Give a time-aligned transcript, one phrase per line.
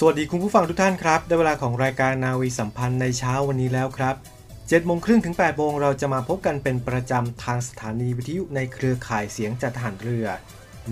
[0.00, 4.14] สวัสดีคุณผู้ฟังทุกท่านครับ ได้เวลาของรายการนาวีสัมพันธ์ในเช้าวันนี้แล้วครับ
[4.50, 10.26] 7โมงครึ่งถึง8โมงเราจะมาพบกันเป็นประจำทางสถานีวิทยุในเครือข่ายเสียงจากทหารเรือ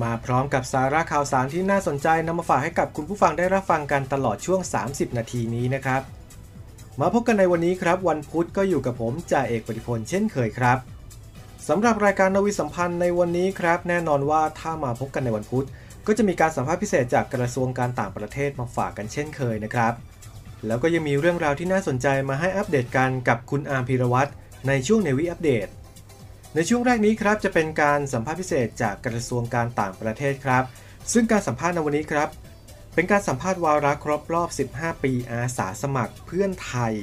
[0.02, 6.02] มาพร้อมกับสาระข่าวสารที่น่าสนใจนำมาฝากให้กับคุณผู้ฟังได้รับฟังกันตลอดช่วง 30 นาทีนี้นะครับ
[7.00, 10.78] มาพบกันในวันนี้ครับ วันพุธก็อยู่กับผมจ่าเอกปฏิพลเช่นเคยครับ
[11.68, 15.66] สำหรับรายการนาวีสัมพันธ์ในวันนี้ครับ แน่นอนว่าถ้ามาพบกันในวันพุธ
[16.06, 19.92] ก็จะมีการสัมภาษณ์พิเศษจากกระทรวงการต่างประเทศมาฝากกันเช่นเคยนะครับ
[20.66, 24.30] แล้วก็ยังมีเรื่องราวที่น่าสนใจมาให้อัปเดตกันกับคุณอาร์มพีรวัตร
[24.68, 25.68] ในช่วงเนวีอัปเดต
[26.54, 30.64] ในช่วงแรกนี้ครับจะเป็นการสัมภาษณ์พิเศษจากกระทรวงการต่างประเทศครับ
[31.12, 32.28] ซึ่งการสัมภาษณ์ในวันนี้ครับ
[32.94, 36.94] เป็นการสัมภาษณ์วาระครบรอบ 15 ปีอาสาสมัครเพื่อนไทย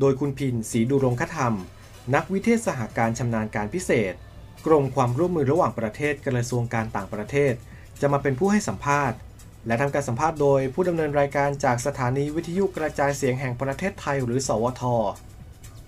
[0.00, 1.54] โดยคุณพินศรีดุรงคธรรม
[2.14, 4.14] นักวิเทศสหการชำนาญการพิเศษ
[4.66, 7.54] กรมความร่วมมือระหว่างประเทศกระทรวงการต่างประเทศ
[8.00, 9.18] จะมาเป็นผู้ให้สัมภาษณ์
[9.66, 14.82] และทำการสัมภาษณ์โดยผู้ดำเนินรายการจากสถานีวิทยุกระจายเสียงแห่งประเทศไทยหรือ สวท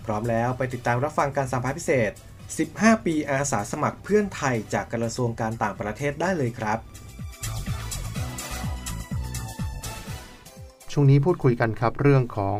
[0.04, 2.10] พร้อมแล้วไปติดตามรับฟังการสัมภาษณ์พิเศษ
[2.58, 6.78] 15 ปีอาสาสมัครเพื่อนไทยจากกระทรวงการต่างประเทศได้เลยครับ
[10.92, 12.58] ช่วงนี้พูดคุยกันครับเรื่องของ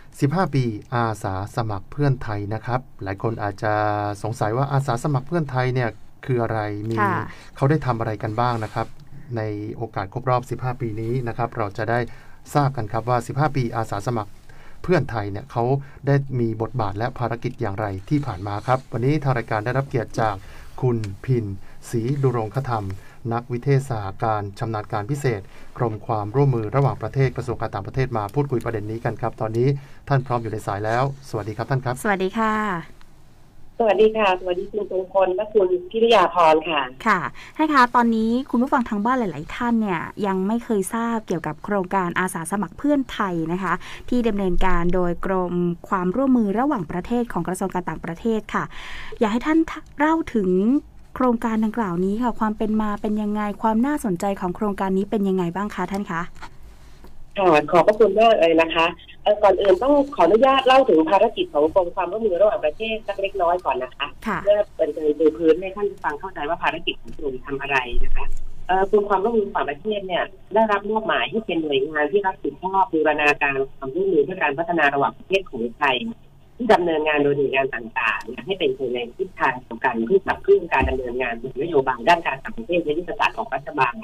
[0.00, 3.74] 15 ปีอาสาสมัครเพื่อนไทยนะครับ หลายคนอาจจะ
[4.22, 5.90] สงสัยว่าอาสาสมัครเพื่อนไทยเนี่ย
[6.24, 6.58] คืออะไร
[6.90, 7.14] มีค่ะ
[7.56, 8.86] เขาได้ทำอะไรกันบ้างนะครับ
[9.36, 9.42] ใน
[9.76, 11.98] โอกาสครบรอบ 15 ปีนี้นะครับ เราจะได้
[12.54, 14.30] ทราบกันครับว่า 15 ปีอาสาสมัคร
[14.82, 15.64] เพื่อนไทยเนี่ยเขา
[16.06, 20.34] ได้มีบทบาทและภารกิจอย่างไรที่ผ่านมาครับ วันนี้ทางรายการได้รับเกียรติจาก
[20.80, 21.44] คุณพิน
[21.90, 22.86] ศรีดุรงคธรรม
[23.32, 25.40] นักวิเทศสหการชำนาญการพิเศษ
[25.78, 29.68] กรมความร่วมมือระหว่างประเทศกระทรวงการต่างประเทศมาพูดคุยประเด็นนี้กันครับ ตอนนี้
[30.08, 32.52] ท่านพร้อมอยู่ในสายแล้ว สวัสดีครับท่านครับ สวัสดีค่ะ
[33.00, 33.01] ส
[33.86, 37.20] วัสดีค่ะ สวัสดีคุณทรงพลและคุณพิริยาพรค่ะ ค่ะ
[37.56, 43.72] ท่านคะตอนนี้คุณผู้ฟังทางบ้านหลาย ๆ ท่านเนี่ยยังไม่เคยทราบเกี่ยวกับโครงการอาสาสมัครเพื่อนไทยนะคะ
[44.08, 45.54] ที่ดำเนินการโดยกรม
[45.88, 48.64] ความร่วมมือระหว่างประเทศของกระทรวงการต่างประเทศค่ะ
[49.18, 49.58] อยากให้ท่าน
[49.98, 50.50] เล่าถึง
[51.14, 56.22] โครงการดังกล่าวนี้ค่ะ ความเป็นมาเป็นยังไงความน่าสนใจของโครงการนี้เป็นยังไงบ้างคะท่านคะ
[57.38, 59.11] ค่ะขอบพระคุณมากเลยนะคะเอ่อ
[59.42, 68.26] ก่อนอื่นต้องขออนุญาตเล่าถึงภารกิจของกรมความร่วมมือระหว่างประเทศสักเล็กน้อยก่อนนะคะค่ะเพื่อเป็นการปูพื้นให้ท่านผู้ฟังเข้าใจว่าภารกิจของกรมทำอะไรนะคะ
[68.66, 70.24] เอ่อกรมความร่วมมือระหว่างประเทศเนี่ย
[70.54, 75.96] ได้รับมอบหมายให้เป็นหน่วยงานที่รับผิดชอบบูรณาการความร่วมมือเพื่อการพัฒนาระหว่างประเทศของไทย
[76.56, 83.94] ที่ดำเนินงานโดยหน่วยงานต่างๆเนี่ยให้เป็นไปในทิศทางเดียวกันเพื่อขับเคลื่อนการดำเนินงานนโยบายด้านการต่างประเทศในยุทธศาสตร์ของรัฐบาล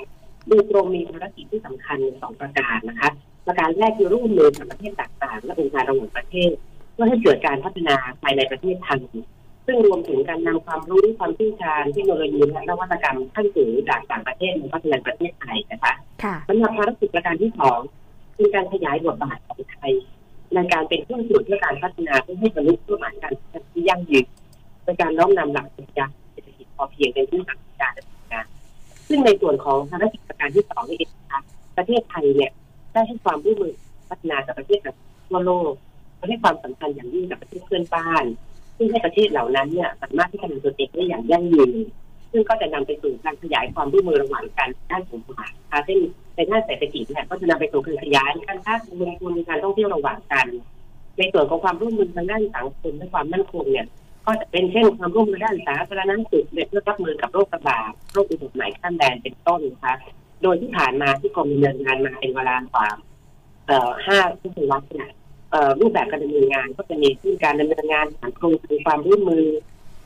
[0.48, 3.10] โดยกรมมีภารกิจที่สำคัญสองประการนะคะ
[3.48, 6.50] ประการแรกคือร่วมมือกับประเทศต่างๆ และองค์การระหว่างประเทศ
[6.92, 9.00] เพื่อให้เกิดการพัฒนาภายในประเทศไทย
[9.66, 17.80] ซึ่งรวมถึงการนำความรู้ความเชี่ยวชาญเทคโนโลยีและนวัตกรรมขั้นสูงจากต่างประเทศมาพัฒนาประเทศไทยนะคะค่ะสำหรับภารกิจประการที่สอง
[18.36, 19.92] คือการขยายบทบาทของไทย
[20.54, 24.26] ในการเป็นเครื่องมือเพื่อการพัฒนาเพื่อให้บรรลุเป้าหมายการพัฒนาที่ยั่งยืน
[24.84, 28.46] ในการน้อมนำหลักปรัชญาเศรษฐกิจพอเพียงเป็นพื้นฐานของการดำเนินงาน
[29.08, 31.40] ซึ่งในส่วนของภารกิจประการที่สองนี่เองนะคะ
[31.76, 32.50] ประเทศไทยเนี่ย
[32.98, 33.74] ได้ให้ความร่วมมือ
[34.08, 34.80] พัฒนากับประเทศ
[35.28, 35.72] ทั่วโลก
[36.28, 38.24] ให้ความสำคัญอย่างยิ่งกับประเทศเพื่อนบ้าน
[38.76, 41.70] ซึ่งให้ประเทศเหล่านั้นเนี่ยสามารถที่จะดำตัวเองได้อย่างยั่งยืน
[42.32, 45.98] ซึ่งก็จะนำไปสู่การขยายความร่วมมือระหว่างกันด้านกฎหมายนะคะเช่น
[46.34, 50.46] ในด้านเศรษฐกิจเนี่ยก็จะนำไปสู่การขยายการค้าการลงทุนการท่องเที่ยวระหว่างกัน
[51.18, 53.86] ในส่วนของความร่วมมือทางด้านสังคมและความมั่นคงเนี่ย
[54.26, 59.94] ก็จะเป็นเช่นความร่วมมือด้านสาธารณสุขเพื่อรับมือกับโรคระบาดโรคอุบัติใหม่ขั้นแดนเป็นต้นนะคะ
[60.42, 62.88] โดยที่ผ่านมาที่กรมดำเนินงานมาเป็นเวลากว่า
[63.66, 65.10] เอ่อห้าทศวรรษเนี่ย
[65.50, 69.46] เอ่อรูปแบบการดำเนินงานก็จะมีที่การดำเนินงานผ่านโครงการความร่วมมือ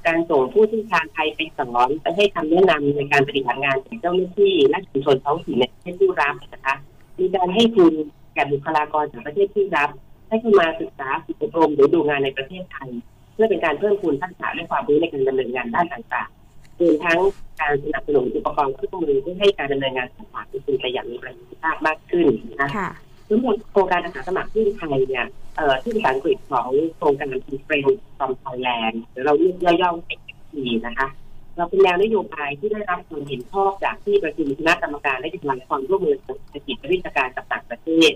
[0.07, 6.75] การส่งผู้ที่ชาญไทยไปสอนไปให้คำแนะนำในการปฏิบัติงานของเจ้าหน้าที่และชุมชนท้องถิ่นในประเทศผู้รับนะคะ
[7.19, 7.95] มีการให้ทุน
[8.35, 9.91] แก่บุคลากรจากประเทศที่รับ
[10.29, 12.91] ให้เข้ามาศึกษาฝึกอบรมหรือดูงานในประเทศไทย
[13.35, 16.42] เพื่อเป็นการเพิ่มพูนทักษะและความรู้ในการดำเนินงานด้านต่างๆ
[16.83, 17.19] รวมทั้ง
[17.61, 22.91] การสนับสนุนอุปกรณ์เครื่องมือเพื่อให้การดำเนินงานต่างๆเป็นไปอย่างมีประสิทธิภาพมากขึ้นนะคะค่ะ
[23.29, 25.27] สำหรับโครงการอาสาสมัครเพื่อนไทยเนี่ย
[25.57, 27.87] เอ่อที่ภาษาอังกฤษของโครงการ The Friends
[28.19, 30.55] from Thailand หรือเราเรียกย่อๆ FFT
[30.87, 31.09] นะคะ
[31.57, 38.13] เราเป็นแนวนโยบายที่ได้รับความเห็นชอบจากที่ประชุมคณะกรรมการแนวทางความร่วมมือทางเศรษฐกิจและวิชาการกับต่างประเทศ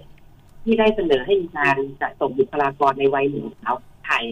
[0.65, 4.25] ที่ได้เสนอให้มีการจัดส่งบุคลากรในวัยหนุ่มสาวไทย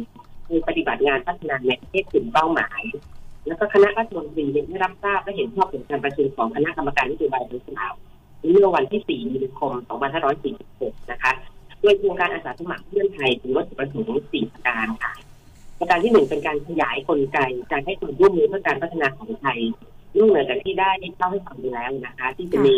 [0.48, 2.82] ในปฏิบัติงานพัฒนาในประเทศกลุ่มเป้าหมาย
[3.46, 7.92] แล้วก็คณะรัฐมนตรีได้รับทราบและเห็นชอบผลการประชุมของคณะกรรมการนโยบายดังกล่าว
[8.52, 9.72] เมื่อวันที่ 4 มีนาคม
[10.42, 11.32] 2546 นะคะ
[11.80, 14.08] โดยโครงการอาสาสมัครเพื่อนไทยถือวัตถุประสงค์
[14.38, 15.12] 4ประการค่ะ
[15.80, 17.38] ประการที่หนึ่งเป็นการขยายกลไก
[17.72, 19.58] การให้ความร่วมมือเพื่อการพัฒนาของไทย
[20.16, 22.76] นอกเหนือจากที่ได้เล่าให้ฟังไปแล้วนะคะ ที่จะมี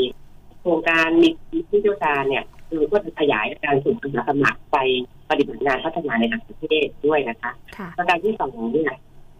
[0.61, 1.29] โครงการมี
[1.69, 4.77] ผู้เชี่ยวชาญเนี่ยคือก็จะขยายการส่งอาสาสมัครไป
[5.31, 8.95] ปฏิบัติงานพัฒนาในต่างประเทศด้วยนะคะค่ะประการที่สองเนี่ย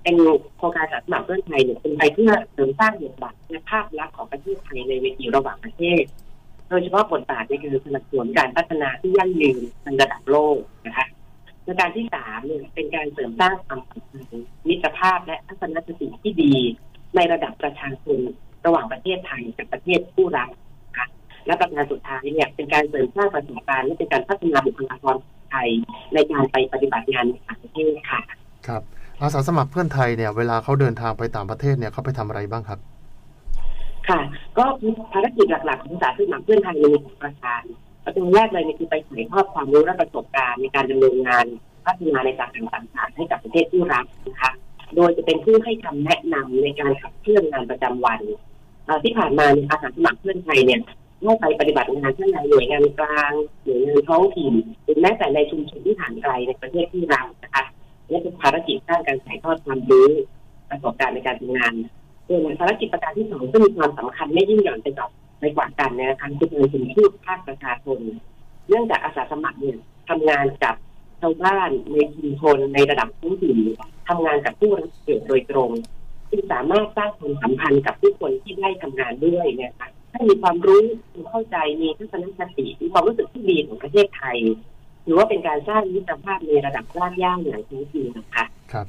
[0.07, 0.21] เป็น
[0.59, 6.03] โครงการสาสมัครเพื่อนไทยเนี่ยเป็นไปเพื่อเสริมสร้างบทบาทและภาพลักษณ์ของประเทศไทยในเวทีระหว่างประเทศ
[6.69, 11.07] โดยเฉพาะบทบาทในการสนับสนุนการพัฒนาที่ยั่งยืนในระดับโลกนะคะ
[11.67, 16.55] ประการที่สามเนี่ยเป็นการเสริมสร้างความสัมพันธ์มิตรภาพและทัศนคติที่ดี
[17.17, 18.19] ในระดับประชาชน
[18.67, 20.51] ระหว่างประเทศไทยกับประเทศผู้รับ
[20.87, 21.07] นะคะ
[21.47, 25.17] และประการสุดท้ายเนี่ยเป็นการเสริมสร้างประสบการณ์และเป็นการพัฒนาบุคลากร
[25.51, 25.69] ไทย
[26.15, 28.21] ในการไปปฏิบัติงานในต่างประเทศค่ะ
[28.67, 28.83] ครับ
[29.23, 32.79] อาสาสมัครเพื่อนไทยเนี่ยเวลาเขาเดินทางไปต่างประเทศเนี่ยเขาไปทำอะไรบ้างครับ
[34.09, 34.21] ค่ะ
[34.59, 34.65] ก็
[35.13, 37.63] ภารกิจหลักๆของอาสาสมัครเพื่อนไทยมีสองประการ
[38.05, 41.47] ประการแรกเลยเนี่ยคือไปถ่ายทอดความรู้และประสบการณ์ในการดำเนินงาน
[41.85, 44.53] พัฒนาในสาขาต่างๆให้กับประเทศที่รับนะคะ
[44.97, 48.21] โดยจะเป็นผู้ให้คำแนะนำในการขับเคลื่อนงานประจำวัน
[49.05, 50.81] ที่ผ่านมาเนี่ยอาสาสมัครเพื่อนไทยเนี่ย
[51.23, 53.33] ได้ไปปฏิบัติงานทั้งในหน่วยงานกลาง
[53.65, 54.53] หน่วยงานท้องถิ่น
[54.85, 57.65] หรือแม้แต่ในชุมชนที่ห่างไกลในประเทศที่รับนะคะ
[58.09, 60.09] และเป็นภารกิจด้านการถ่ายทอดความรู้
[60.71, 61.73] ประสบการณ์ในการทำงาน
[62.27, 65.09] ส่วนภารกิจประการที่สองซึ่งมีความสำคัญไม่ยิ่งหย่อนไปกว่า
[65.41, 67.99] ไปกว่ากันนี่ยนะคะคือการถึงที่ภาคประชาชน
[68.69, 70.75] เนื่องจากอาสาสมัครเนี่ยทำงานกับ
[71.21, 73.59] ชาวบ้านในชุมชนในระดับท้องถิ่น
[74.09, 75.71] ทำงานกับผู้รับเกี่ยวโดยตรง
[76.31, 80.83] ซึ่งสามารถสร้างความสัมพันธ์กับผู้คนที่ได้ทำงานด้วยนี่ยค่ะให้มีความรู้
[81.15, 84.39] มีเข้าใจมีทัศนคติมีความรู้สึกที่ดีของประเทศไทย
[85.07, 88.87] ถือว่าเป็นการสร้างมิตรภาพในระดับรากหญ้าอย่างแท้จริงนะคะครับ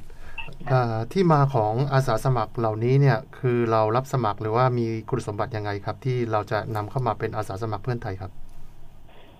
[0.72, 8.30] อ่าที่มาของอาสาสมัครเหล่านี้เนี่ยคือเรารับสมัครหรือว่ามีคุณสมบัติยังไงครับ ที่เราจะนำเข้ามาเป็นอาสาสมัครเพื่อนไทยครับ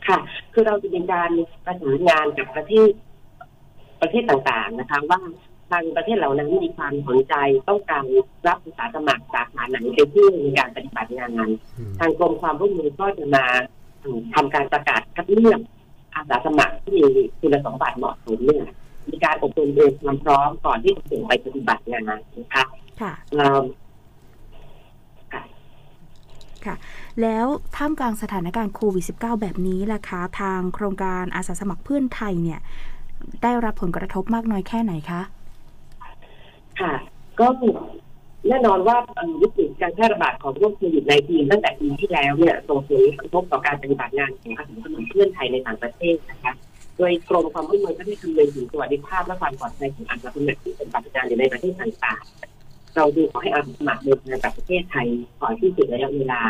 [0.07, 0.19] ค่ะ
[0.53, 1.31] คือเราจะมีการ
[1.65, 2.91] ประสานงานกับประเทศ
[4.01, 5.21] ประเทศต่างๆนะคะ ว่า
[5.71, 7.35] ทางประเทศเหล่านั้นมีความสนใจ
[7.69, 8.05] ต้องการ
[8.47, 13.45] รับอาสาสมัครสาขาไหนเป็นผู้ในการปฏิบัติงานอืมทางกรมความร่วมมือก็จะมา
[14.35, 15.61] ทำการประกาศคัดเลือก
[16.15, 18.65] อาสาสมัครที่มีคุณสมบัติเหมาะสมเนี่ย
[19.09, 22.03] มีการอบรมเตรียมความพร้อมก่อนที่จะส่งไปปฏิบัติงาน
[22.39, 22.65] นะคะ
[23.01, 23.63] ค่ะเอ่อ
[26.67, 26.75] ค่ะ
[27.23, 27.47] แล้ว
[27.77, 32.61] ท่ามกลางสถานการณ์โควิด -19 แบบนี้ล่ะคะ ทางโครงการอาสาสมัครเพื่อนไทยเนี่ย
[33.43, 35.21] ได้รับผลกระทบมากน้อยแค่ไหนคะ
[36.81, 36.93] ค่ะ
[37.41, 37.47] ก็
[38.47, 46.53] แน่นอนว่าเอ่อวิกฤตการแพร่ระบาดของโรคโควิด -19 ตั้งแต่ปีที่แล้วเนี่ยส่งผลกระทบต่อการปฏิบัติงานของอาสาสมัครเพื่อนไทยในต่างประเทศนะคะ
[46.99, 55.07] โดยกรมความร่วมมือก็ได้คำนึงถึงสวัสดิภาพและความปลอดภัยของอาสาสมัครที่เป็นปฏิบัติงานอยู่ในประเทศต่างๆ เราดูขอให้อาสาสมัครเดินทางกลับประเทศไทย
[55.41, 56.41] ก่อนที่สุดระยะเวลา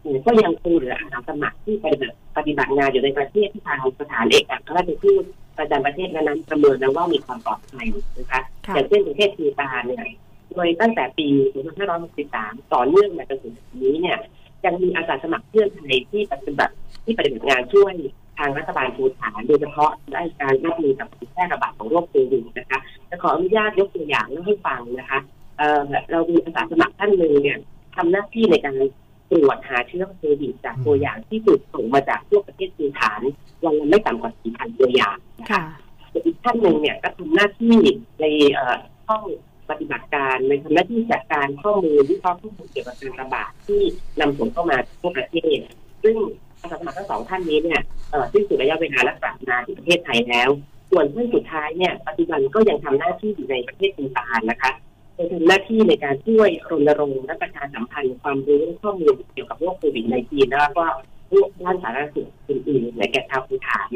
[0.00, 5.24] แต่ก็ยังคงเหลืออาสาสมัครที่ปฏิบัติปฏิบัติงานอยู่ในประเทศที่ทางสถานเอกอัครราชทูต
[5.58, 7.86] ประจำประเทศนั้นๆประเมินแล้วว่ามีความปลอดภัย
[8.18, 10.04] นะคะค่ะอย่างเช่นประเทศพีตานเนี่ย
[10.56, 11.28] โดยตั้งแต่ปี
[12.00, 14.18] 2563 ต่อเนื่องมาจนถึงวันนี้เนี่ย
[14.64, 17.94] ยังมีอาสาสมัครเพื่อนไทยที่ปฏิบัติที่ปฏิบัติงานช่วย
[18.38, 25.20] ทางรัฐบาลภูฐานโดยเฉพาะด้านการรับมือกับการแพร่ระบาดของโรคโควิดนะคะจะขออนุญาตยกตัวอย่างเล่าให้ฟังนะคะ
[25.58, 27.58] เอ่อเรามีอาสาสมัครท่านหนึ่งเนี่ย
[27.96, 28.74] ทำหน้าที่ในการ
[29.30, 33.20] ตรวจหาเชื้อโควิดจากตัวอย่างที่ถูกส่งมาจากทั่วประเทศภูฐาน
[33.64, 35.62] วันละไม่ต่ำกว่า4,000ตัวอย่างนะคะค่ะ
[36.24, 37.76] อีกท่านหนึ่งเนี่ยก็ทำหน้าที่
[38.20, 39.24] ในเอ่อห้อง
[39.70, 43.80] ปฏิบัติการในทำหน้าที่จัดการข้อมูลวิเคราะห์ข้อมูลเกี่ยวกับการระบาดที่
[44.20, 45.58] นำส่งเข้ามาทั่วประเทศ
[46.02, 46.16] ซึ่ง
[46.60, 47.80] อาสาสมัครทั้งสองท่านนี้เนี่ย
[48.10, 50.50] เอ่อสิ้นสุดระยะเวลาและกลับมาที่ประเทศไทยแล้ว
[50.90, 54.72] ส่วนท่านสุดท้ายเนี่ยปัจจุบันก็ยังทำหน้าที่อยู่ในประเทศปูตานนะคะ
[55.14, 60.84] โดยทำหน้าที่ในการช่วยรณรงค์และประชาสัมพันธ์ความรู้ข้อมูลเกี่ยวกับโรคโควิดในจีนแล้วก็
[61.62, 63.88] ด้านสาธารณสุขอื่นๆในแก่ชาวปูฐาน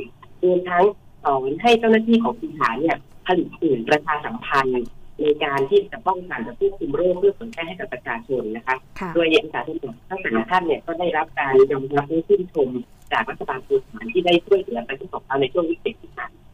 [0.43, 0.85] รวมทั้ง
[1.25, 4.83] สอนให้เจ้าหน้าที่ของภูฐานเนี่ยผลิตสื่อประชาสัมพันธ์
[5.23, 12.69] ในการที่จะป้องกันและควบคุมโรคเพื่อผลแพร่ให้กับประชาชนนะคะค่ะโดยอาสาสมัครทั้งสามท่านเนี่ยก็ได้รับการยอมรับและชื่นชม
[13.13, 16.45] จากรัฐบาลภูฐานที่ได้ช่วยเหลือประเทศของเขาในช่วงวิกฤตที่ผ่านมา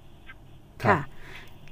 [0.85, 0.99] ค่ะ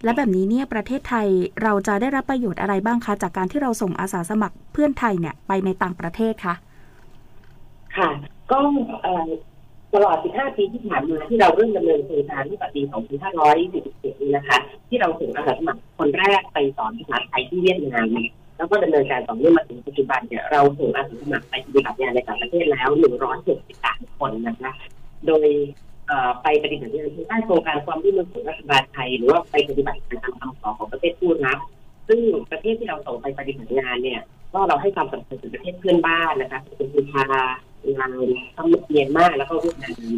[0.05, 1.29] และแบบนี้เนี่ยประเทศไทย
[1.63, 6.55] เราจะได้รับประโยชน์อะไรบ้างคะ จากการที่เราส่งอาสาสมัครเพื่อนไทยเนี่ยไปในต่างประเทศคะ
[7.97, 8.11] ค่ะ
[8.53, 8.61] ก็
[9.03, 9.29] เอ่อ
[9.95, 12.83] ตลอด 15 ปีที่ผ่านมาที่เราเริ่มดำเนินโครงการตั้งแต่ปี
[13.53, 14.59] 2547นี้นะคะ
[14.89, 22.89] ที่เราส่งอาสาสมัครคนแรกไปสอนภาษาไทยที่เวียดนามเนี่ยแล้วก็ดำเนินการต่อเนื่องมาถึงปัจจุบันเนี่ยเราส่งอาสาสมัครไปปฏิบัติงานในต่างประเทศแล้ว
[23.53, 24.73] 163 คนนะคะ
[25.27, 25.49] โดย
[26.43, 31.59] ไปปฏิบัติงานภายใต้โครงการความร่วมมือของรัฐบาลไทย หรือว่าไปปฏิบัติงานตามคำขอของประเทศผู้รับ
[32.09, 32.21] ซึ่ง
[32.51, 34.21] ประเทศที่เราส่งไปปฏิบัติงานเนี่ย
[34.53, 37.25] ก็เราให้ความสำคัญกับประเทศเพื่อนบ้านนะคะเป็นกัมพูชา
[38.13, 38.23] ลาว
[38.57, 40.13] กัมพูชาเมียนมาแล้วก็เวียดนาม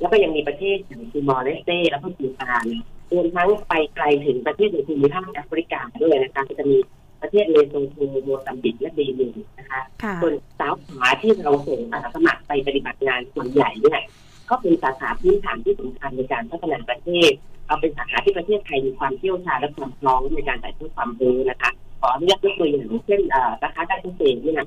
[0.00, 2.66] แล้วก็ยังมีประเทศอย่างติมอร์เลสเต้แล้วก็ภูฏาน
[3.12, 6.78] รวมทั้งไปไกลถึงประเทศในภูมิภาคแอฟริกาด้วยนะคะก็จะมี
[7.22, 14.02] ประเทศเลโซโทโมซัมบิกและเบนินนะคะค่ะส่วนสาวขาที่เราส่งอาสาสมัครไปปฏิบัติงานส่วนใหญ่เนี่ย
[14.50, 17.32] ก็เป็นสาขาพื้นฐานที่สำคัญในการพัฒนาประเทศ
[17.66, 21.70] เอาเป็นสาขาที่ประเทศไทยมีความเชี่ยวชาญและความพร้อมในการถ่ายทอดความรู้นะคะ
[22.00, 24.66] ขออนุญาตยกตัวอย่างเช่นเอ่อสาขาการเกษตรเนี่ย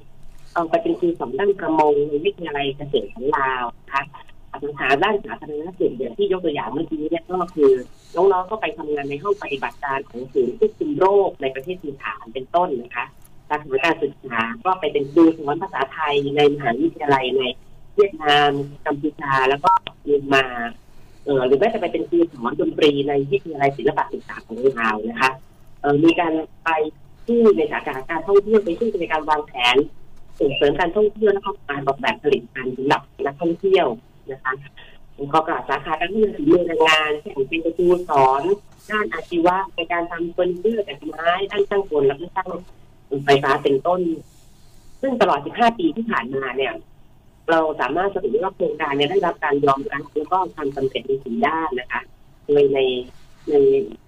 [0.54, 4.04] เอาไปเป็นครูสอนด้านประมงในวิทยาลัยเกษตรของลาวนะคะ
[4.52, 7.72] สาขาด้านสาธารณสุขอย่างที่ยกตัวอย่างเมื่อกี้เนี่ยก็คือ
[8.16, 13.06] น้องๆก็ไปทำงานในห้องปฏิบัติการของศูนย์ควบคุมโรคในประเทศภูฐานเป็นต้นนะคะ
[13.50, 17.44] สาขาการศึกษาก็ไปเป็นครูสอนภาษาไทยในมหาวิทยาลัยใน
[17.96, 18.52] เวียดนาม
[18.86, 19.70] กัมพูชาแล้วก็
[20.04, 20.46] เมียนมา
[21.26, 25.32] เออหรือแม้จะไปเป็นครูสอนดนตรีในวิทยาลัยศิลปศึกษาของลาวนะคะ
[25.82, 26.34] เออมีการ
[26.64, 26.70] ไป
[27.26, 29.78] ที่ในสาขาการท่องเที่ยวไปช่วยในการวางแผน
[30.40, 33.88] ส่งเสริมการท่องเที่ยวและการออกแบบผลิตภัณฑ์สำหรับนักท่องเที่ยว
[34.32, 34.54] นะคะ
[35.16, 38.42] แล้วก็สาขาการเงินฝีมือแรงงานเช่นเป็นครูสอน
[38.92, 42.50] ด้านอาชีวะในการทำเฟอร์นิเจอร์จากไม้ด้านช่างกลและก็ช่าง
[43.26, 44.02] ไฟฟ้าเป็นต้น
[45.02, 46.74] ซึ่งตลอด 15 ปีที่ผ่านมาเนี่ย
[47.50, 52.02] เราสามารถสรุปว่าโครงการเนี่ยได้รับการยอมรับแล้วก็ความสำเร็จในสี่ด้านนะคะ
[52.48, 52.80] โดยใน
[53.50, 53.54] ใน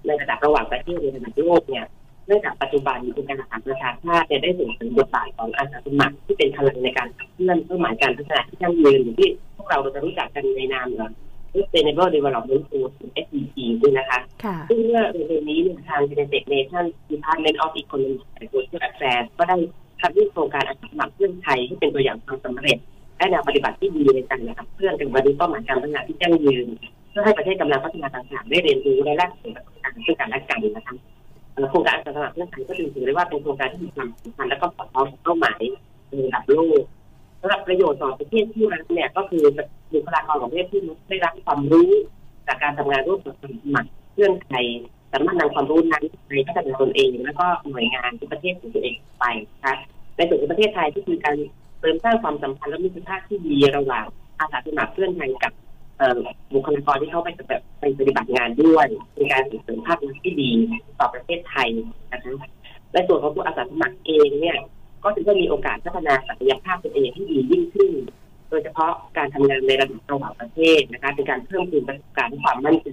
[0.06, 1.86] ในระดับระหว่างประเทศในระดับโลกเนี่ย
[2.28, 11.12] เนื่องจากปัจจุบันองค์การอาหารประชาชาติที่ได้ส่งเสริมบทบาทของอาสาสมัครที่เป็นพลังในการขับเคลื่อนเพื่อหมายการพัฒนาที่ยั่งยืนหรือที่พวกเราจะรู้จักกันในนามเอ่อ
[11.54, 12.94] Sustainable Development Goals
[13.26, 14.20] SDG ด้วยนะคะ
[14.70, 19.58] ซึ่งเมื่อเร็วๆนี้ทาง United Nations Department of Economic and Social Affairs ก็ได้
[20.02, 22.78] คัดเลือกโครงการอาสาสมัครเพื่อนไทยที่เป็นตัวอย่างความสำเร็จ
[23.18, 26.68] และแนวปฏิบัติที่ดีในการนะครับเพื่อนกันบรรลุเป้าหมายการพัฒนาที่ยั่งยืน
[27.10, 35.62] เพื่อให้ประเทศกำลังพัฒนาต่างๆได้เรียนรู้และแลกเปลี่ยนประสบการณ์ซึ่งกันและกันนะคะเอ่อโครงการอสสมัครเพื่อนไทยก็ถือได้ว่าเป็นโครงการที่มีความสำคัญและก็สอดคล้องกับเป้าหมาย
[36.08, 36.82] ในระดับโลก
[37.42, 39.44] สำหรับประโยชน์ต่อประเทศที่รัฐเนี่ยก็คือ
[39.94, 41.90] บุคลากรของประเทศที่ได้รับความรู้
[42.48, 43.44] จากการทำงานร่วมกับส
[43.76, 44.66] มัครเพื่อนไทย
[45.12, 49.76] สามารถนำความรู้นั้นไปพัฒนาตนเอง แล้วก็หน่วยงานที่ประเทศของตัวเองไปนะคะ
[50.16, 51.36] ในส่วนของประเทศไทยก็คือการ
[51.80, 54.06] เสริมสร้างความสัมพันธ์และมิตรภาพที่ดีระหว่าง
[54.40, 55.54] อาสาสมัครเพื่อนไทยกับ
[56.54, 60.50] บุคลากรที่เข้าไปแบบไปปฏิบัติงานด้วยเป็นการส่งเสริมภาพลักษณ์ที่ดี
[61.00, 61.70] ต่อประเทศไทย
[62.12, 62.34] นะคะ
[62.94, 64.58] ในส่วนของตัวอาสาสมัครเองเนี่ย
[65.04, 67.92] ก็จะได้มีโอกาสพัฒนาศักยภาพตนเองที่ดียิ่งขึ้น
[68.50, 72.88] โดยเฉพาะการทำงานในระดับระหว่างประเทศนะคะเป็นการเพิ่มพูนประสบการณ์ความมั่นใจ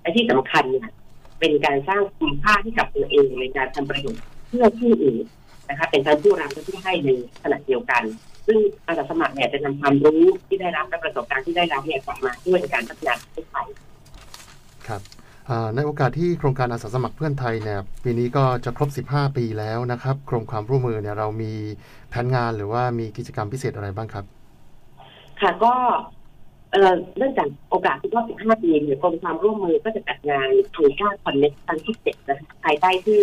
[0.00, 0.88] และที่สำคัญเนี่ย
[1.40, 5.24] เป็นการสร้างคุณค่าให้กับตัวเองในการทำประโยชน์เพื่อผู้อื่น
[5.68, 7.10] นะคะ เป็นทั้งผู้รับและผู้ให้ใน
[7.42, 8.02] ขณะเดียวกัน
[8.50, 13.66] ซึ่งอาสาสมัครเนี่ยจะนำความรู้ที่ได้รับและประสบการณ์ที่ได้รับเนี่ยกลับมาช่วยในการพัฒนาประเทศไทย
[14.88, 15.02] ครับ
[15.48, 21.52] อ่าในโอกาสที่โครงการอาสาสมัครเพื่อนไทยเนี่ยปีนี้ก็จะครบ 15 ปีแล้วนะครับกรมความร่วมมือเนี่ยเรามี
[22.10, 24.24] แผนงานหรือว่ามีกิจกรรมพิเศษอะไรบ้างครับ
[25.40, 25.74] ค่ะก็
[26.72, 33.22] เอ่อเนื่องจากโอกาสที่รอบ15 ปีเนี่ยกรมความร่วมมือก็จะจัดงาน TICA Connect ครั้งที่7นะคะภายใต้ชื่อ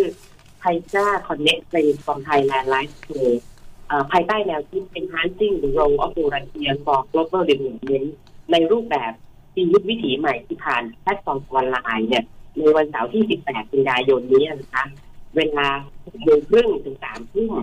[0.60, 3.42] TICA Connect Friends from Thailand Live Show
[4.12, 8.08] ภายใต้แนวคิด enhancing the role of volunteer for global development
[8.52, 9.12] ในรูปแบบ
[9.56, 12.24] ชีวิตวิถีใหม่ที่ผ่านแพลตฟอร์มออนไลน์เนี่ย
[12.58, 14.84] ในวันเสาร์ที่ 18 กันยายนนี้นะคะ
[15.36, 15.68] เวลา
[15.98, 17.54] 6โมงครึ่งถึง3ทุ่ม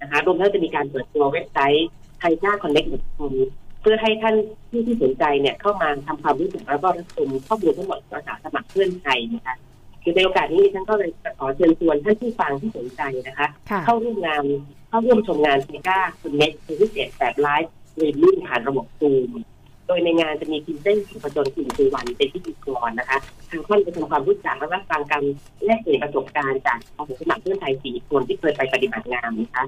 [0.00, 1.88] นะคะรวมทั้งจะมีการเปิดตัวเว็บไซต์
[2.20, 2.86] t i c a c o n n e c t
[3.18, 3.32] c o m
[3.80, 4.34] เพื่อให้ท่าน
[4.70, 9.56] ผู้ที่สนใจเนี่ยเข้ามาทำความรู้จักแล้วก็รับชมข้อมูลทั้งหมดของอาสาสมัครเพื่อนไทยนะคะ
[10.08, 14.44] คือในโอกาสนี้ฉันก็เลยจะขอเชิญชวนท่านผู้ฟังที่สนใจนะคะค่ะเข้าร่วมงาน
[14.88, 19.30] เข้าร่วมชมงาน TICA Connect เป็นพิเศษแบบไลฟ์เรียนรู้ผ่านระบบซูม
[19.86, 23.18] โดยในงานจะมีคุณเต้นสุประจนคุณสุวรรณเป็นพิธีกรนะคะ
[23.50, 25.22] ทางท่านจะทำความรู้จักและรับฟังการ
[25.64, 29.64] แลกเปลี่ยนประสบการณ์จากอาสาสมัครเพื่อนไทยสี่คนที่เคยไปปฏิบัติงานนะคะ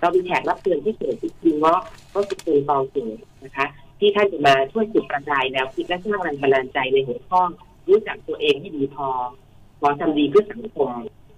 [0.00, 1.80] เรามีแขกรับเชิญที่เกิดจริงเนาะ
[2.14, 3.66] ก็คือคุณตองเกิดนะคะ
[3.98, 7.42] ที่ท่านจะมาช่วยจุดประกายแนวคิดและสร้างแรงบันดาลใจในหัวข้อ
[7.88, 9.08] รู้จักตัวเองให้ดีพอ
[9.86, 10.90] ขอทำดีเพื่อสังคม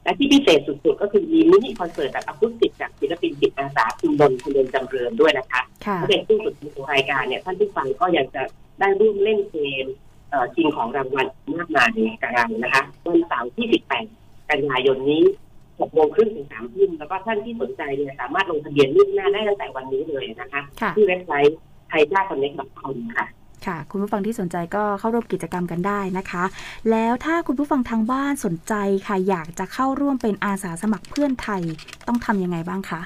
[0.03, 8.43] และที่พิเศษสุดๆ ก็คือมีมินิคอนเสิร์ตแบบอะคูสติกจากศิลปินจิตอาสาคุณดนคุณเดินจำเริญด้วยนะคะค่ะถ้าเป็นผู้สุดของรายการเนี่ยท่านผู้ฟังก็ยังจะ
[8.81, 9.87] ได้ร่วมเล่นเกม
[10.31, 11.27] เอ่อชิงของรางวัล
[11.57, 13.67] มากมายในการนะคะวันเสาร์ที่
[14.09, 15.23] 18 กันยายนนี้
[15.59, 21.57] 6โมงครึ่งถึง3ทุ่มแล้วก็ท่านที่สนใจเนี่ยสามารถลงทะเบียนล่วงหน้าได้ตั้งแต่วันนี้เลยนะคะค่ะที่เว็บไซต์
[21.89, 23.27] ไทยด้าคอนเน็กต์คอมค่ะ
[23.67, 26.45] ค่ะ คุณผู้ฟังที่สนใจก็เข้าร่วมกิจกรรมกันได้นะคะ
[26.91, 28.75] แล้วถ้าคุณผู้ฟังทางบ้านสนใจ
[29.07, 31.63] ค่ะ อยากจะเข้าร่วมเป็นอาสาสมัครเพื่อนไทย
[32.09, 33.01] ต้องทำยังไงบ้างคะ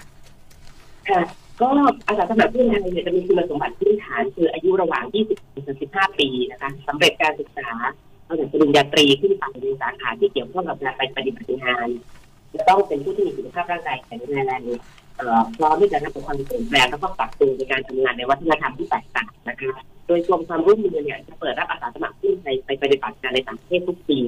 [1.09, 1.21] ค่ะ
[1.61, 1.69] ก็
[2.09, 7.69] อาสาสมัครเพื่อนไทยเนี่ยจะมีคุณสมบัติพื้นฐานคืออายุระหว่าง 20 ถึง 15 ปีนะคะสำเร็จการศึกษา
[8.29, 11.88] ระดับปริญญาตรีขึ้นไปในสาขาที่เกี่ยวข้องกับการไปปฏิบัติงาน
[12.55, 14.62] จะต้องเป็นผู้ที่มีสุขภาพร่างกายแข็งแรง
[15.59, 19.71] พร้อมที่จะรับความเปลี่ยนแปลงแล้วก็ปรับตัวในการทำงานในวัฒนธรรมที่แตกต่างนะคะ
[20.07, 24.21] โดยกรมความร่วมมือเนี่ยจะเปิดรับอาสาสมัครเพื่อนไทยไปปฏิบัติงานในต่างประเทศทุกปี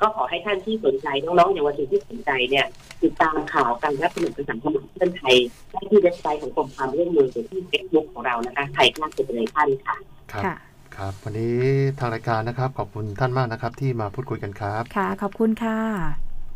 [0.00, 2.66] ก็ขอให้ท่านที่สนใจน้องๆเยาวชนที่สนใจเนี่ย
[3.02, 5.34] ติดตามข่าวการรับสมัครเป็นสังคมเพื่อนไทย
[5.72, 9.96] ได้ที่เว็บไซต์ของกรมความร่วมมือหรือที่เฟซบุ๊กของเรานะคะไทยกล้าเจริญท่านค่ะ
[10.32, 10.54] ครับค่ะ
[10.96, 11.58] ครับวันนี้
[11.98, 15.78] ทางรายการนะครับ ขอบคุณท่านมากนะครับ ที่มาพูดคุยกันครับ ค่ะ ขอบคุณค่ะ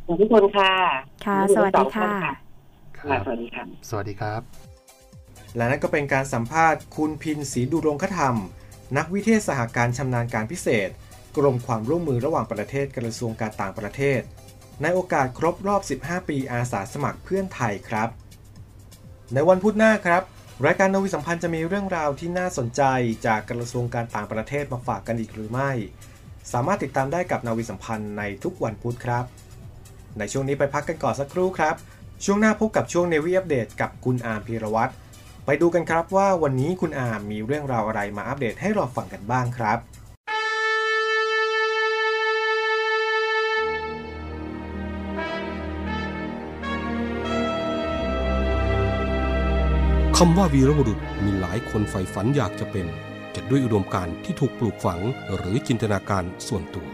[0.07, 0.73] ขอบคุณค่ะ
[1.27, 2.46] ค่ะ สวัสดีค่ะค่ะ
[3.01, 4.43] สวัสดีค่ะสวัสดีครับ
[5.57, 8.37] และนั่นก็เป็นการสัมภาษณ์คุณพินศรีดุรงคธรรม
[8.97, 10.91] นักวิเทศสหการชำนาญการพิเศษ
[11.37, 14.21] กรมความร่วมมือระหว่างประเทศกระทรวงการต่างประเทศ
[14.83, 18.09] ในโอกาสครบรอบ 15 ปีอาสาสมัครเพื่อนไทยครับ
[19.35, 20.23] ในวันพุธหน้าครับ
[20.67, 22.83] รายการนวีสัมพันธ์จะมีเรื่องราวที่น่าสนใจ
[23.27, 25.71] จากกระทรวงการต่างประเทศมาฝากกันอีกหรือไม่
[26.53, 29.25] สามารถติดตามได้กับนาวีสัมพันธ์ในทุกวันพุธครับ
[30.19, 31.75] ในช่วงนี้ไปพักกันก่อนสักครู่ครับ
[32.25, 34.93] ช่วงหน้าพบกับช่วงเนวีอัปเดตกับคุณอาร์มพีรวัตร
[35.45, 39.79] ไปดูกันครับว่าวันนี้คุณอาร์มมีเรื่องราวอะไรมาอัปเดตให้เราฟังกันบ้างครับ
[50.17, 52.87] คำว่าวีรบุรุษมีหลายคนใฝ่ฝันอยากจะเป็น
[53.35, 55.01] จะด้วยอุดมการณ์ที่ถูกปลูกฝัง
[55.35, 56.89] หรือจินตนาการส่วนตัว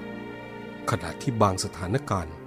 [0.90, 2.34] ขณะที่บางสถานการณ์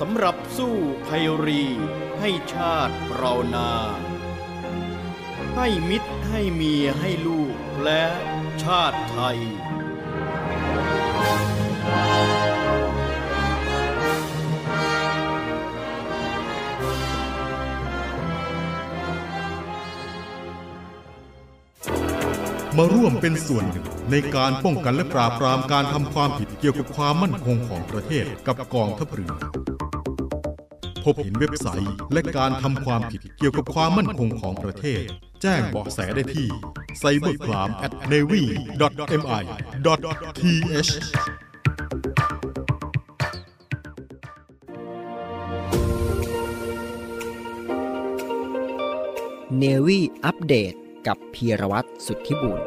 [0.00, 0.74] สำหรับสู้
[1.06, 1.64] ภัยรี
[2.20, 3.70] ให้ชาติเรานา
[5.56, 8.04] ให้มิตรให้เมียให้ลูกและ
[8.62, 9.38] ชาติไทย
[22.76, 29.34] มาร่วมเป็นส่วนหนึ่งในการป้องกันและปราบปรามการทำความผิดเกี่ยวกับความมั่นคงของประเทศกับกองทัพเรือ
[31.12, 35.02] บเห็นเว็บไซต์ และการทำความผิดเกี่ยวกับความมั่นคงของประเทศ
[35.42, 36.48] แจ้งเบาะแสได้ที่
[37.00, 38.52] cybercrime at navy.mi.th
[49.58, 50.72] เนวี่อัปเดต
[51.06, 52.60] กับพีรวัตรสุทธิบุญ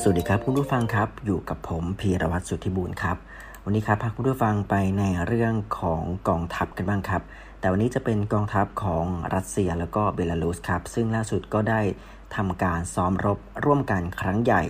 [0.00, 3.16] สวัสดีครับคุณผู้ฟังครับ อยู่กับผมพีรวัตรสุทธิบูรณ์ครับ
[3.64, 7.22] วันนี้ครับพาคุณผู้ฟังไปในเรื่องของกองทัพกันบ้างครับ
[7.60, 11.80] แต่วันนี้จะเป็นกองทัพของรัสเซียแล้วก็เบลารุสครับ ซึ่งล่าสุดก็ได้
[12.36, 14.62] ทำการซ้อมรบร่วมกันครั้งใหญ่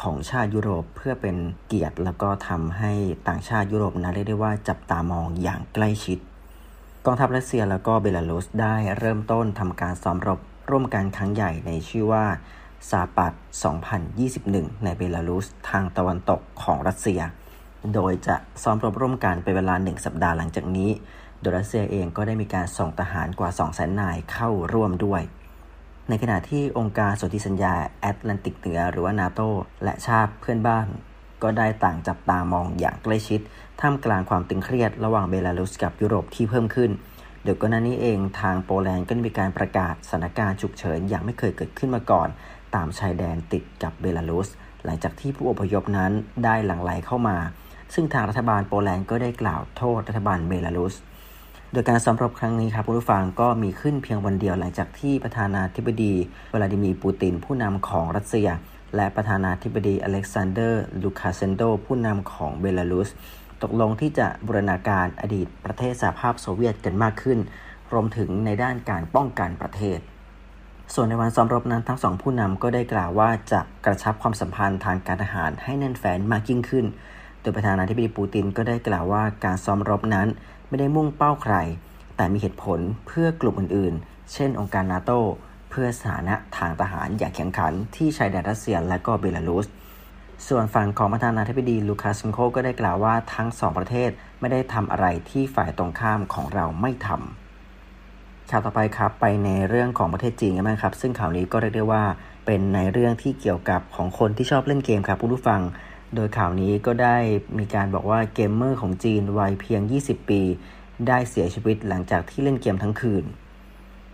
[0.00, 2.92] ของชาติยุโรปเพื่อเป็นเกียรติ แล้วก็ทำให้
[3.28, 6.18] ต่างชาติยุโรปนะเรียกได้ว่าจับตามองอย่างใกล้ชิด
[7.06, 10.38] กองทัพรัสเซียแล้วก็เบลารุสได้เริ่มต้นทำการซ้อมรบ
[10.70, 12.24] ร่วมกันครั้งใหญ่ในชื่อว่า
[12.90, 13.32] ซาปัด
[14.08, 17.22] 2021 ในเบลารุสทางตะวันตกของรัสเซีย
[17.94, 20.90] โดยจะซ้อมรบร่วมกันเป็นเวลาหนึ่งสัปดาห์หลังจากนี้
[21.40, 25.22] โดยรัสเซียเองก็ได้มีการส่งทหารกว่า2 0 0 0 0 0นายเข้าร่วมด้วย
[26.08, 29.40] ในขณะที่องค์การสนธิสัญญาแอตแลนติกเหนือหรือว่านาโต
[29.84, 30.86] และชาติเพื่อนบ้าน
[31.42, 33.40] ก็ได้ต่างจับตามองอย่างใกล้ชิด
[33.80, 36.90] ท่ามกลางความตึงเครียดระหว่างเบลารุสกับยุโรปที่เพิ่มขึ้น
[37.44, 42.28] โดยก่อนหน้านี้เองทางโปแลนด์ก็มีการประกาศสถานการณ์ฉุกเฉินอย่างไม่เคยเกิดขึ้นมาก่อน
[42.74, 44.48] ตามชายแดนติดกับเบลารุส
[44.84, 46.12] หลังจากที่ผู้อพยพนั้น
[46.44, 47.36] ได้หลั่งไหลเข้ามา
[47.94, 50.94] ซึ่งทางรัฐบาลโปแลนด์ก็ได้กล่าวโทษรัฐบาลเบลารุส
[51.72, 56.14] โดยการซ้อมรบครั้งนี้ครับผู้ฟังก็มีขึ้นเพียงวันเดียวหลังจากที่ประธานาธิบดี
[56.54, 58.48] วลาดิมีร์ปูติน ผู้นำของรัสเซีย
[58.96, 63.08] และประธานาธิบดีอเล็กซานเดอร์ ลูคาเชนโก ผู้นำของเบลารุส
[63.62, 67.38] ตกลงที่จะบูรณาการอดีตประเทศสหภาพโซเวียตกันมากขึ้น
[67.92, 69.98] รวมถึงในด้านการป้องกันประเทศ
[70.94, 76.86] ส่วนในวันซ้อมรบนั้นทั้งสองผู้นำก็ได้กล่าวว่าจะกระชับความสัมพันธ์ทางการทหารให้แน่นแฟ้นมากยิ่งขึ้น
[77.40, 80.28] โดยประธานาธิบดีปูตินก็ได้กล่าวว่าการซ้อมรบนั้น
[80.68, 81.54] ไม่ได้มุ่งเป้าใคร
[82.16, 85.10] แต่มีเหตุผลเพื่อกลุ่มอื่นๆ เช่น องค์การนาโต
[85.70, 89.66] เพื่อสถานะทางทหารอย่างแข็งขันที่ชายแดนรัสเซียและก็เบลารุส
[90.48, 102.04] ส่วนฝั่งของประธานาธิบดีลูคาเซนโคก็ได้กล่าวว่าทั้งสองประเทศไม่ได้ทำอะไรที่ฝ่ายตรงข้ามของเราไม่ทำข่าวต่อไปครับไปในเรื่องของประเทศจีนกันบ้างครับ ซึ่งข่าวนี้ก็เรียกได้ว่า
[102.46, 105.60] เป็นในเรื่องที่เกี่ยวกับของคนที่ชอบเล่นเกมครับผู้ฟัง
[106.14, 107.16] โดยข่าวนี้ก็ได้
[107.58, 110.42] มีการบอกว่าเกมเมอร์ของจีนวัยเพียง 20 ปี
[111.08, 113.24] ได้เสียชีวิตหลังจากที่เล่นเกมทั้งคืน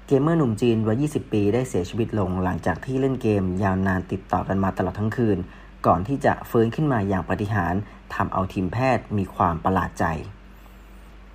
[0.06, 5.38] เกมเมอร์หนุ่มจีนวัย 20 ปี ได้เสียชีวิตลงหลังจากที่เล่นเกมยาวนานติดต่อกันมาตลอดทั้งคืน
[5.86, 7.74] ก่อนที่จะฟื้นขึ้นมาอย่างปฏิหาร
[8.14, 10.04] ทำเอาทีมแพทย์มีความประหลาดใจ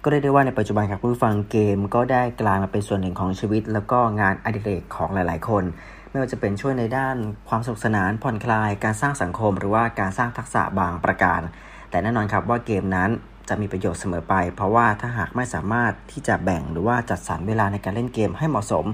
[0.03, 5.63] ก็เรียกได้ว่าในปัจจุบันครับผู้ฟังเกมก็ได้กลายมาเป็นส่วนหนึ่งของชีวิต แล้วก็งานอดิเรกของหลาย ๆ คน
[6.09, 7.15] ไม่ว่าจะเป็นช่วยในด้าน
[7.49, 11.41] ความสนุกสนานผ่อนคลาย การสร้างสังคม หรือว่าการสร้างทักษะบางประการ
[11.89, 13.09] แต่แน่นอนครับว่าเกมนั้น
[13.49, 18.85] จะมีประโยชน์เสมอไป เพราะว่าถ้าหากไม่สามารถที่จะแบ่งหรือว่าจัดสรรเวลาในการเล่นเกมให้เหมาะสม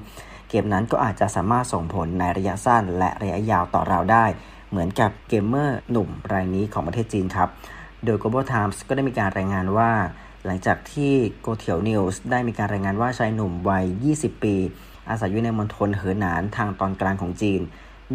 [0.50, 4.26] เกมนั้นก็อาจจะสามารถส่งผลในระยะสั้น และระยะยาวต่อเราได้
[4.70, 7.50] เหมือนกับเกมเมอร์หนุ่มรายนี้ของประเทศจีนครับ
[8.06, 9.92] โดย Global Times ก็ได้มีการรายงานว่า
[10.46, 14.56] หลังจากที่โกเทียวนิวส์ได้มีการรายงานว่าชายหนุ่มวัย 20 ปี
[15.10, 17.62] อาศัยอยู่ในมณฑลเหอหนานทางตอนกลางของจีน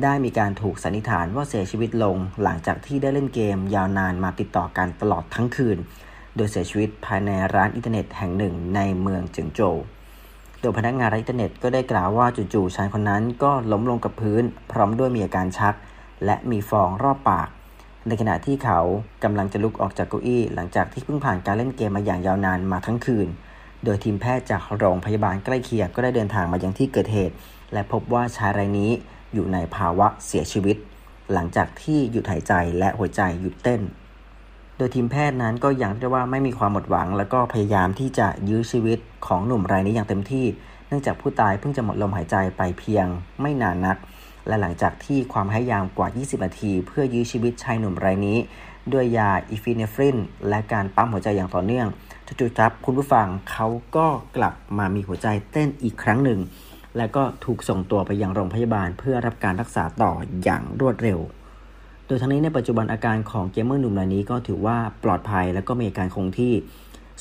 [0.02, 5.78] ได้มีการถูกสันนิษฐานว่าเสียชีวิตลงหลังจากที่ได้เล่นเกมยาวนานมาติดต่อกันตลอดทั้งคืน
[6.36, 9.76] โดยเสียชีวิตภายในร้านอินเทอร์เน็ตแห่งหนึ่งในเมืองเจิงโจว
[10.60, 15.74] โดยพนักงานร้านอินเทอร์เน็ตก็ได้กล่าวว่าจู่ๆชายคนนั้นก็ล้มลงกับพื้น พร้อมด้วยมีอาการชัก
[16.24, 17.48] และมีฟองรอบปาก
[18.06, 18.80] ในขณะที่เขา
[19.24, 23.28] กำลังจะลุกออกจากเก้าอี้ หลังจากที่เพิ่งผ่านการเล่นเกมมาอย่างยาวนานมาทั้งคืน
[23.84, 27.34] โดยทีมแพทย์จากโรงพยาบาลใกล้เคียงก็ได้เดินทางมายังที่เกิดเหตุ
[27.72, 28.90] และพบว่าชายรายนี้
[29.34, 30.76] อยู่ในภาวะเสียชีวิต
[31.32, 33.80] หลังจากที่หยุดหายใจและหัวใจหยุดเต้น
[34.76, 40.46] โดยทีมแพทย์นั้นก็ยังเรียกว่าไม่มีความหมดหวัง แล้วก็พยายามที่จะยื้อชีวิตของหนุ่มรายนี้อย่างเต็มที่
[40.88, 43.06] เนื่องจากผู้ตายเพิ่งจะหมดลมหายใจไปเพียง
[43.40, 43.96] ไม่นานนัก
[44.46, 48.38] และหลังจากที่ความพยายามกว่า 20 นาที เพื่อยื้อชีวิตชายหนุ่มรายนี้
[48.92, 50.16] ด้วยยาอิฟิเนฟริน
[50.48, 51.86] และการปั๊มหัวใจอย่างต่อเนื่อง
[52.38, 56.40] จู่ๆครับคุณผู้ฟังเขาก็กลับมามีหัวใจเต้นอีกครั้งหนึ่ง
[56.96, 60.12] และก็ถูกส่งตัวไปยังโรงพยาบาล เพื่อรับการรักษาต่อ
[60.42, 61.18] อย่างรวดเร็ว
[62.06, 66.52] โดยทั้งนี้ในปัจจุบันอาการของเกมเมอร์หนุ่มรายนี้ก็ถือว่าปลอดภัยและก็มีอาการคงที่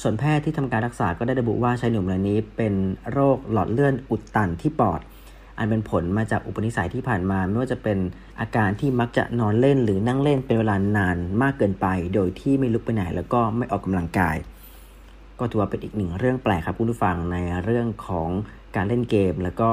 [0.01, 2.73] ส่วนแพทย์ที่ทำการรักษาก็ได้ระบุว่าชายหนุ่มรายนี้ เป็น
[3.11, 5.01] โรคหลอดเลือดอุดตันที่ปอด
[5.57, 7.97] อันเป็นผลมาจากอุปนิสัยที่ผ่านมา ไม่ว่าจะเป็น
[8.39, 14.37] อาการที่มักจะนอนเล่นหรือนั่งเล่นเป็นเวลานานมากเกินไป โดยที่ไม่ลุกไปไหนแล้วก็ไม่ออกกำลังกาย
[15.39, 18.29] ก็ถือว่าเป็นอีกหนึ่งเรื่องแปลกครับคุณผู้ฟังในเรื่องของ
[18.75, 19.69] การเล่นเกม แล้วก็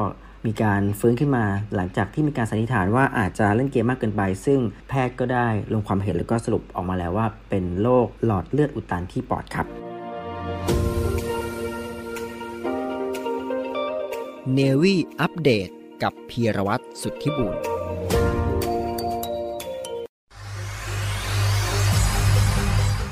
[0.46, 9.66] มีการฟื้นขึ้นมาหลังจากที่มีการสันนิษฐานว่าอาจจะเล่นเกมมากเกินไป ซึ่งแพทย์ก็ได้ลงความเห็นแล้วก็สรุปออกมาแล้วว่า เป็นโรคหลอดเลือดอุดตันที่ปอดครับ
[14.54, 15.68] เนวี่อัปเดต
[16.02, 17.75] กับพีรวัตรสุทธิบุญ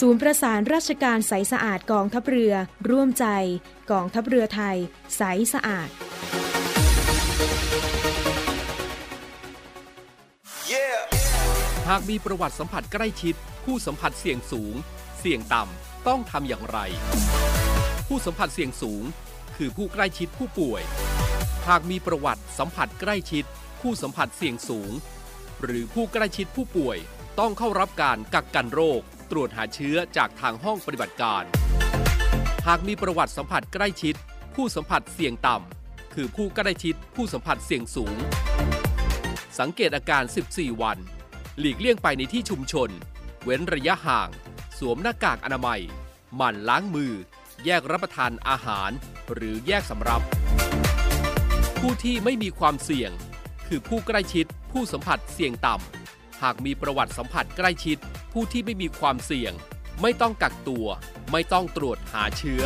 [0.00, 2.54] ศูนย์ประสานราชการใสสะอาดกองทัพเรือ
[2.90, 3.26] ร่วมใจ
[3.90, 4.76] กองทัพเรือไทย
[5.16, 5.88] ใสสะอาด
[11.88, 14.74] หากมีประวัติสัมผัสใกล้ชิด ผู้สัมผัสเสี่ยงสูง
[15.18, 16.78] เสี่ยงต่ำต้องทำอย่างไร
[18.08, 19.02] ผู้สัมผัสเสี่ยงสูง
[19.56, 20.82] คือผู้ใกล้ชิดผู้ป่วย
[21.68, 23.44] หากมีประวัติสัมผัสใกล้ชิด
[23.80, 24.92] ผู้สัมผัสเสี่ยงสูง
[25.62, 26.98] หรือผู้ใกล้ชิดผู้ป่วย
[27.40, 29.02] ต้องเข้ารับการกักกันโรค
[29.32, 31.44] ตรวจหาเชื้อจากทางห้องปฏิบัติการ
[32.66, 34.14] หากมีประวัติสัมผัสใกล้ชิด
[34.54, 38.16] ผู้สัมผัสเสี่ยงต่ำ คือผู้ใกล้ชิดผู้สัมผัสเสี่ยงสูง
[39.58, 40.98] สังเกตอาการ 14 วัน
[41.58, 42.90] หลีกเลี่ยงไปในที่ชุมชน
[43.44, 44.28] เว้นระยะห่าง
[44.78, 45.80] สวมหน้ากากอนามัย
[46.36, 47.12] หมั่นล้างมือ
[47.64, 48.90] แยกรับประทานอาหาร
[49.34, 50.22] หรือแยกสำรับ
[51.80, 53.10] ผู้ที่ไม่มีความเสี่ยง
[53.66, 56.01] คือผู้ใกล้ชิดผู้สัมผัสเสี่ยงต่ำ
[56.42, 57.98] หากมีประวัติสัมผัสใกล้ชิด
[58.32, 59.52] ผู้ที่ไม่มีความเสี่ยง
[60.02, 60.86] ไม่ต้องกักตัว
[61.32, 62.62] ไม่ต้องตรวจหาเชื้อ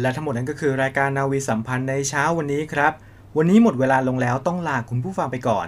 [0.00, 2.92] และทั้งหมดนั้นก็คือรายการนาวีสัมพันธ์ในเช้าวันนี้ครับ
[3.36, 5.66] วันนี้หมดเวลาลงแล้วต้องลาคุณผู้ฟังไปก่อน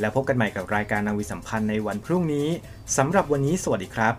[0.00, 2.48] แล้วพบกันใหม่กับรายการนาวีสัมพันธ์ในวันพรุ่งนี้
[2.96, 4.14] สำหรับวันนี้สวัสดีครับ